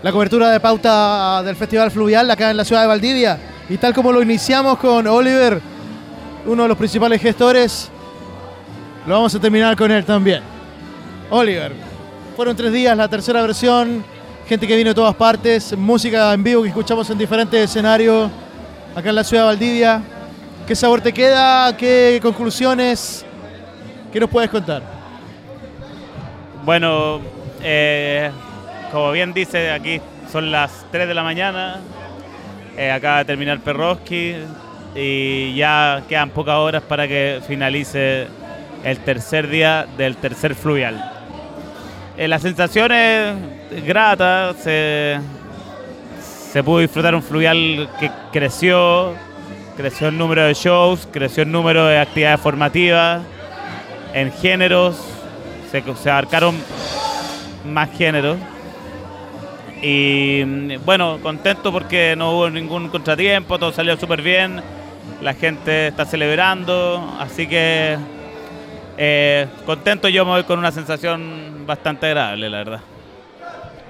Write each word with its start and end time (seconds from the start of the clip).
la 0.00 0.12
cobertura 0.12 0.52
de 0.52 0.60
pauta 0.60 1.42
del 1.42 1.56
Festival 1.56 1.90
Fluvial 1.90 2.30
acá 2.30 2.52
en 2.52 2.58
la 2.58 2.64
ciudad 2.64 2.82
de 2.82 2.86
Valdivia. 2.86 3.36
Y 3.68 3.78
tal 3.78 3.92
como 3.92 4.12
lo 4.12 4.22
iniciamos 4.22 4.78
con 4.78 5.08
Oliver, 5.08 5.60
uno 6.46 6.62
de 6.62 6.68
los 6.68 6.78
principales 6.78 7.20
gestores, 7.20 7.88
lo 9.08 9.14
vamos 9.14 9.34
a 9.34 9.40
terminar 9.40 9.76
con 9.76 9.90
él 9.90 10.04
también. 10.04 10.40
Oliver, 11.30 11.85
fueron 12.36 12.54
tres 12.54 12.70
días, 12.70 12.94
la 12.94 13.08
tercera 13.08 13.40
versión, 13.40 14.04
gente 14.46 14.66
que 14.66 14.76
vino 14.76 14.90
de 14.90 14.94
todas 14.94 15.14
partes, 15.14 15.74
música 15.74 16.34
en 16.34 16.44
vivo 16.44 16.62
que 16.62 16.68
escuchamos 16.68 17.08
en 17.08 17.16
diferentes 17.16 17.58
escenarios 17.58 18.30
acá 18.94 19.08
en 19.08 19.14
la 19.14 19.24
ciudad 19.24 19.44
de 19.44 19.46
Valdivia. 19.46 20.02
¿Qué 20.66 20.76
sabor 20.76 21.00
te 21.00 21.14
queda? 21.14 21.74
¿Qué 21.78 22.20
conclusiones? 22.20 23.24
¿Qué 24.12 24.20
nos 24.20 24.28
puedes 24.28 24.50
contar? 24.50 24.82
Bueno, 26.62 27.22
eh, 27.62 28.30
como 28.92 29.12
bien 29.12 29.32
dice, 29.32 29.70
aquí 29.70 29.98
son 30.30 30.50
las 30.50 30.84
3 30.92 31.08
de 31.08 31.14
la 31.14 31.22
mañana, 31.22 31.80
eh, 32.76 32.90
acaba 32.90 33.18
de 33.18 33.24
terminar 33.24 33.60
Perroski 33.60 34.34
y 34.94 35.54
ya 35.54 36.02
quedan 36.06 36.28
pocas 36.28 36.56
horas 36.56 36.82
para 36.82 37.08
que 37.08 37.40
finalice 37.48 38.26
el 38.84 38.98
tercer 38.98 39.48
día 39.48 39.86
del 39.96 40.18
tercer 40.18 40.54
fluvial. 40.54 41.15
Eh, 42.18 42.28
la 42.28 42.38
sensación 42.38 42.92
es 42.92 43.36
grata, 43.84 44.54
se, 44.54 45.20
pudo 46.64 46.78
disfrutar 46.78 47.14
un 47.14 47.22
fluvial 47.22 47.90
que 48.00 48.10
creció, 48.32 49.12
creció 49.76 50.08
el 50.08 50.16
número 50.16 50.44
de 50.44 50.54
shows, 50.54 51.06
creció 51.12 51.42
el 51.42 51.52
número 51.52 51.84
de 51.84 51.98
actividades 51.98 52.40
formativas, 52.40 53.20
en 54.14 54.32
géneros, 54.32 54.96
se, 55.70 56.10
abarcaron 56.10 56.56
más 57.66 57.90
géneros. 57.90 58.38
Y 59.82 60.42
bueno, 60.86 61.18
contento 61.22 61.70
porque 61.70 62.14
no 62.16 62.32
hubo 62.32 62.48
ningún 62.48 62.88
contratiempo, 62.88 63.58
todo 63.58 63.72
salió 63.72 63.94
súper 63.98 64.22
bien, 64.22 64.62
la 65.20 65.34
gente 65.34 65.88
está 65.88 66.06
celebrando, 66.06 67.14
así 67.20 67.46
que 67.46 67.98
eh, 68.96 69.46
contento, 69.66 70.08
yo 70.08 70.24
me 70.24 70.30
voy 70.30 70.44
con 70.44 70.58
una 70.58 70.72
sensación 70.72 71.55
bastante 71.66 72.06
agradable, 72.06 72.48
la 72.48 72.58
verdad. 72.58 72.80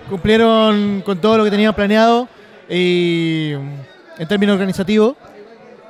Cumplieron 0.08 1.02
con 1.04 1.18
todo 1.18 1.38
lo 1.38 1.44
que 1.44 1.50
tenían 1.50 1.74
planeado 1.74 2.28
y 2.68 3.52
en 4.18 4.28
términos 4.28 4.54
organizativos. 4.54 5.14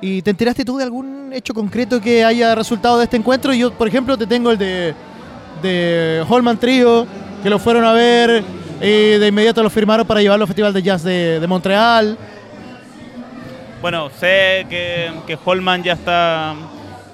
¿Y 0.01 0.21
te 0.21 0.29
enteraste 0.29 0.63
tú 0.63 0.77
de 0.77 0.83
algún 0.83 1.31
hecho 1.33 1.53
concreto 1.53 1.99
que 1.99 2.23
haya 2.23 2.53
resultado 2.53 2.97
de 2.97 3.05
este 3.05 3.17
encuentro? 3.17 3.53
Yo, 3.53 3.71
por 3.73 3.87
ejemplo, 3.87 4.17
te 4.17 4.27
tengo 4.27 4.51
el 4.51 4.57
de, 4.57 4.93
de 5.61 6.23
Holman 6.27 6.57
Trio, 6.57 7.07
que 7.41 7.49
lo 7.49 7.57
fueron 7.57 7.83
a 7.83 7.93
ver 7.93 8.43
y 8.79 9.17
de 9.17 9.27
inmediato 9.27 9.63
lo 9.63 9.69
firmaron 9.69 10.05
para 10.05 10.21
llevarlo 10.21 10.43
al 10.43 10.47
Festival 10.47 10.73
de 10.73 10.83
Jazz 10.83 11.03
de, 11.03 11.39
de 11.39 11.47
Montreal. 11.47 12.17
Bueno, 13.81 14.09
sé 14.09 14.65
que, 14.69 15.11
que 15.25 15.37
Holman 15.43 15.83
ya 15.83 15.93
está 15.93 16.53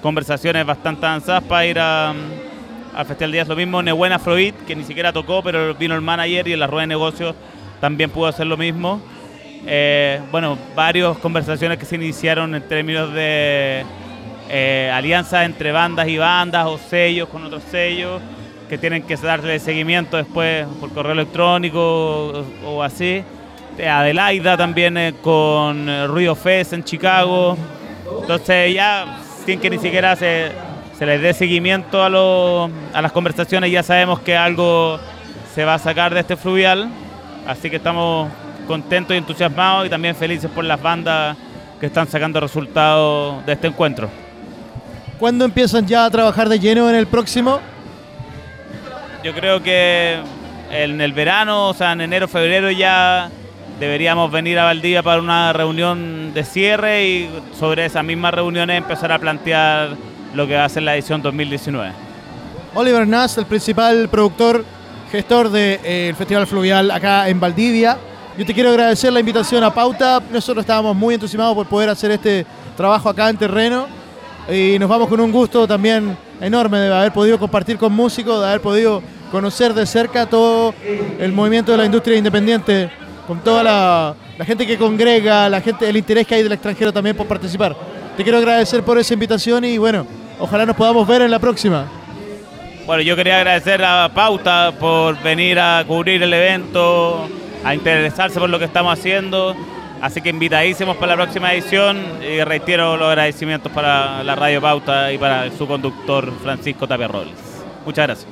conversaciones 0.02 0.66
bastante 0.66 1.06
avanzadas 1.06 1.42
para 1.44 1.66
ir 1.66 1.78
a, 1.78 2.12
al 2.94 3.06
Festival 3.06 3.32
de 3.32 3.38
Jazz. 3.38 3.48
Lo 3.48 3.56
mismo 3.56 3.82
Neuen 3.82 4.12
Afrobeat, 4.12 4.54
que 4.66 4.76
ni 4.76 4.84
siquiera 4.84 5.12
tocó, 5.12 5.42
pero 5.42 5.74
vino 5.74 5.94
el 5.94 6.00
manager 6.00 6.48
y 6.48 6.52
en 6.52 6.60
la 6.60 6.66
rueda 6.66 6.82
de 6.82 6.88
negocios 6.88 7.34
también 7.80 8.10
pudo 8.10 8.26
hacer 8.26 8.46
lo 8.46 8.56
mismo. 8.56 9.00
Eh, 9.66 10.20
bueno, 10.30 10.58
varias 10.74 11.16
conversaciones 11.18 11.78
que 11.78 11.86
se 11.86 11.96
iniciaron 11.96 12.54
en 12.54 12.66
términos 12.68 13.12
de 13.12 13.84
eh, 14.48 14.90
alianzas 14.92 15.46
entre 15.46 15.72
bandas 15.72 16.06
y 16.08 16.18
bandas 16.18 16.66
o 16.66 16.78
sellos 16.78 17.28
con 17.28 17.44
otros 17.44 17.62
sellos 17.70 18.20
que 18.68 18.78
tienen 18.78 19.02
que 19.02 19.16
darle 19.16 19.58
seguimiento 19.58 20.16
después 20.16 20.66
por 20.80 20.90
correo 20.92 21.12
electrónico 21.12 22.44
o, 22.64 22.82
así. 22.82 23.22
Adelaida 23.78 24.56
también 24.56 24.96
eh, 24.96 25.14
con 25.20 26.08
Ruido 26.08 26.34
Fest 26.34 26.72
en 26.74 26.84
Chicago. 26.84 27.56
Entonces 28.20 28.74
ya 28.74 29.18
sin 29.44 29.60
que 29.60 29.68
ni 29.68 29.78
siquiera 29.78 30.16
se, 30.16 30.52
se 30.98 31.06
les 31.06 31.20
dé 31.20 31.34
seguimiento 31.34 32.02
a, 32.02 32.08
lo, 32.08 32.70
a 32.92 33.02
las 33.02 33.12
conversaciones, 33.12 33.70
ya 33.70 33.82
sabemos 33.82 34.20
que 34.20 34.36
algo 34.36 34.98
se 35.54 35.64
va 35.64 35.74
a 35.74 35.78
sacar 35.78 36.14
de 36.14 36.20
este 36.20 36.36
fluvial. 36.36 36.88
Así 37.46 37.68
que 37.68 37.76
estamos 37.76 38.30
contentos 38.66 39.14
y 39.14 39.18
entusiasmados 39.18 39.86
y 39.86 39.90
también 39.90 40.14
felices 40.14 40.50
por 40.50 40.64
las 40.64 40.80
bandas 40.80 41.36
que 41.78 41.86
están 41.86 42.08
sacando 42.08 42.40
resultados 42.40 43.44
de 43.44 43.52
este 43.52 43.66
encuentro. 43.66 44.08
¿Cuándo 45.18 45.44
empiezan 45.44 45.86
ya 45.86 46.04
a 46.04 46.10
trabajar 46.10 46.48
de 46.48 46.58
lleno 46.58 46.88
en 46.88 46.96
el 46.96 47.06
próximo? 47.06 47.60
Yo 49.22 49.32
creo 49.34 49.62
que 49.62 50.18
en 50.70 51.00
el 51.00 51.12
verano, 51.12 51.68
o 51.68 51.74
sea, 51.74 51.92
en 51.92 52.00
enero, 52.00 52.28
febrero 52.28 52.70
ya 52.70 53.30
deberíamos 53.78 54.30
venir 54.30 54.58
a 54.58 54.64
Valdivia 54.64 55.02
para 55.02 55.20
una 55.20 55.52
reunión 55.52 56.32
de 56.34 56.44
cierre 56.44 57.06
y 57.06 57.30
sobre 57.58 57.84
esas 57.84 58.04
mismas 58.04 58.34
reuniones 58.34 58.78
empezar 58.78 59.12
a 59.12 59.18
plantear 59.18 59.90
lo 60.34 60.46
que 60.46 60.54
va 60.54 60.64
a 60.64 60.68
ser 60.68 60.82
la 60.82 60.94
edición 60.94 61.22
2019. 61.22 61.92
Oliver 62.74 63.06
Nass, 63.06 63.38
el 63.38 63.46
principal 63.46 64.08
productor, 64.08 64.64
gestor 65.10 65.48
del 65.48 65.80
de, 65.80 66.08
eh, 66.08 66.14
Festival 66.16 66.46
Fluvial 66.46 66.90
acá 66.90 67.28
en 67.28 67.38
Valdivia. 67.38 67.96
Yo 68.36 68.44
te 68.44 68.52
quiero 68.52 68.70
agradecer 68.70 69.12
la 69.12 69.20
invitación 69.20 69.62
a 69.62 69.72
Pauta. 69.72 70.20
Nosotros 70.32 70.64
estábamos 70.64 70.96
muy 70.96 71.14
entusiasmados 71.14 71.54
por 71.54 71.66
poder 71.66 71.88
hacer 71.88 72.10
este 72.10 72.44
trabajo 72.76 73.08
acá 73.08 73.30
en 73.30 73.36
terreno 73.36 73.86
y 74.50 74.76
nos 74.78 74.88
vamos 74.88 75.08
con 75.08 75.20
un 75.20 75.30
gusto 75.30 75.68
también 75.68 76.16
enorme 76.40 76.78
de 76.78 76.92
haber 76.92 77.12
podido 77.12 77.38
compartir 77.38 77.78
con 77.78 77.92
músicos, 77.92 78.40
de 78.40 78.48
haber 78.48 78.60
podido 78.60 79.02
conocer 79.30 79.72
de 79.72 79.86
cerca 79.86 80.26
todo 80.26 80.74
el 81.18 81.32
movimiento 81.32 81.72
de 81.72 81.78
la 81.78 81.86
industria 81.86 82.18
independiente 82.18 82.90
con 83.26 83.38
toda 83.40 83.62
la, 83.62 84.14
la, 84.36 84.44
gente 84.44 84.66
que 84.66 84.76
congrega, 84.76 85.48
la 85.48 85.60
gente, 85.60 85.88
el 85.88 85.96
interés 85.96 86.26
que 86.26 86.34
hay 86.34 86.42
del 86.42 86.52
extranjero 86.52 86.92
también 86.92 87.16
por 87.16 87.26
participar. 87.26 87.74
Te 88.16 88.22
quiero 88.22 88.38
agradecer 88.38 88.82
por 88.82 88.98
esa 88.98 89.14
invitación 89.14 89.64
y 89.64 89.78
bueno, 89.78 90.06
ojalá 90.38 90.66
nos 90.66 90.76
podamos 90.76 91.06
ver 91.06 91.22
en 91.22 91.30
la 91.30 91.38
próxima. 91.38 91.86
Bueno, 92.86 93.02
yo 93.02 93.16
quería 93.16 93.38
agradecer 93.38 93.82
a 93.82 94.10
Pauta 94.12 94.72
por 94.78 95.20
venir 95.22 95.58
a 95.58 95.82
cubrir 95.86 96.22
el 96.22 96.34
evento, 96.34 97.26
a 97.64 97.74
interesarse 97.74 98.38
por 98.38 98.50
lo 98.50 98.58
que 98.58 98.66
estamos 98.66 98.98
haciendo. 98.98 99.56
Así 100.02 100.20
que 100.20 100.28
invitadísimos 100.28 100.96
para 100.98 101.16
la 101.16 101.22
próxima 101.22 101.54
edición 101.54 101.98
y 102.22 102.44
reitero 102.44 102.96
los 102.98 103.08
agradecimientos 103.08 103.72
para 103.72 104.22
la 104.22 104.34
Radio 104.34 104.60
Pauta 104.60 105.10
y 105.10 105.16
para 105.16 105.50
su 105.56 105.66
conductor 105.66 106.30
Francisco 106.42 106.86
Tapia 106.86 107.08
Robles. 107.08 107.32
Muchas 107.86 108.06
gracias. 108.06 108.28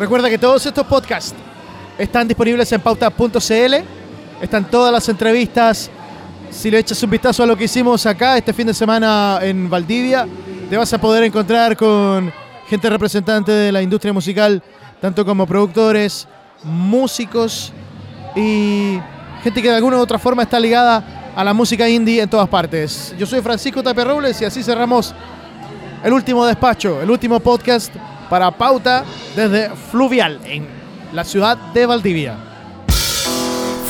Recuerda 0.00 0.28
que 0.28 0.38
todos 0.38 0.66
estos 0.66 0.84
podcasts 0.84 1.36
están 1.96 2.26
disponibles 2.26 2.72
en 2.72 2.80
pauta.cl. 2.80 3.74
Están 4.40 4.64
todas 4.64 4.92
las 4.92 5.08
entrevistas. 5.08 5.88
Si 6.52 6.70
le 6.70 6.78
echas 6.78 7.02
un 7.02 7.10
vistazo 7.10 7.42
a 7.42 7.46
lo 7.46 7.56
que 7.56 7.64
hicimos 7.64 8.04
acá 8.06 8.36
este 8.36 8.52
fin 8.52 8.66
de 8.66 8.74
semana 8.74 9.38
en 9.40 9.68
Valdivia, 9.68 10.28
te 10.68 10.76
vas 10.76 10.92
a 10.92 11.00
poder 11.00 11.24
encontrar 11.24 11.76
con 11.76 12.32
gente 12.68 12.90
representante 12.90 13.50
de 13.50 13.72
la 13.72 13.82
industria 13.82 14.12
musical, 14.12 14.62
tanto 15.00 15.24
como 15.24 15.46
productores, 15.46 16.28
músicos 16.62 17.72
y 18.36 18.98
gente 19.42 19.62
que 19.62 19.70
de 19.70 19.76
alguna 19.76 19.96
u 19.96 20.00
otra 20.00 20.18
forma 20.18 20.42
está 20.42 20.60
ligada 20.60 21.32
a 21.34 21.42
la 21.42 21.54
música 21.54 21.88
indie 21.88 22.20
en 22.20 22.28
todas 22.28 22.48
partes. 22.48 23.14
Yo 23.18 23.26
soy 23.26 23.40
Francisco 23.40 23.82
Tapia 23.82 24.04
Robles 24.04 24.40
y 24.42 24.44
así 24.44 24.62
cerramos 24.62 25.14
el 26.04 26.12
último 26.12 26.44
despacho, 26.44 27.00
el 27.00 27.10
último 27.10 27.40
podcast 27.40 27.92
para 28.28 28.50
Pauta 28.50 29.04
desde 29.34 29.70
Fluvial 29.70 30.38
en 30.44 30.66
la 31.12 31.24
ciudad 31.24 31.56
de 31.72 31.86
Valdivia. 31.86 32.51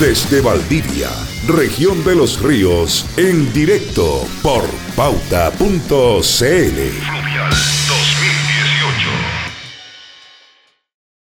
Desde 0.00 0.40
Valdivia, 0.40 1.10
región 1.46 2.02
de 2.04 2.16
los 2.16 2.40
ríos, 2.40 3.06
en 3.16 3.52
directo 3.52 4.26
por 4.42 4.64
pauta.cl. 4.96 5.52